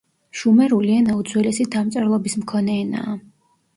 შუმერული 0.39 0.95
ენა 1.01 1.17
უძველესი 1.19 1.67
დამწერლობის 1.77 2.39
მქონე 2.43 2.79
ენაა. 2.87 3.19